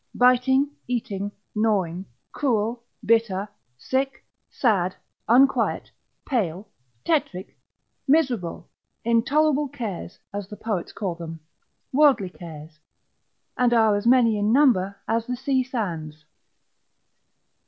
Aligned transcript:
biting, 0.15 0.67
eating, 0.87 1.31
gnawing, 1.53 2.03
cruel, 2.31 2.81
bitter, 3.05 3.47
sick, 3.77 4.25
sad, 4.49 4.95
unquiet, 5.27 5.91
pale, 6.25 6.67
tetric, 7.05 7.55
miserable, 8.07 8.67
intolerable 9.05 9.67
cares, 9.69 10.17
as 10.33 10.47
the 10.47 10.57
poets 10.57 10.91
call 10.91 11.13
them, 11.13 11.39
worldly 11.93 12.31
cares, 12.31 12.79
and 13.55 13.75
are 13.75 13.95
as 13.95 14.07
many 14.07 14.39
in 14.39 14.51
number 14.51 14.97
as 15.07 15.27
the 15.27 15.37
sea 15.37 15.63
sands. 15.63 16.25